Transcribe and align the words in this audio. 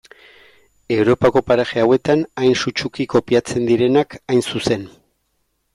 Europako 0.95 1.43
paraje 1.49 1.83
hauetan 1.83 2.23
hain 2.43 2.57
sutsuki 2.65 3.09
kopiatzen 3.15 3.73
direnak 3.73 4.21
hain 4.23 4.45
zuzen. 4.53 4.91